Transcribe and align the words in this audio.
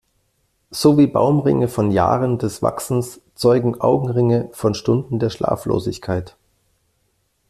So 0.71 0.97
wie 0.97 1.05
Baumringe 1.05 1.67
von 1.67 1.91
Jahren 1.91 2.39
des 2.39 2.63
Wachsens 2.63 3.21
zeugen 3.35 3.79
Augenringe 3.81 4.49
von 4.51 4.73
Stunden 4.73 5.19
der 5.19 5.29
Schlaflosigkeit. 5.29 6.35